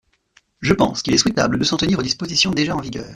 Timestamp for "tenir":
1.77-1.99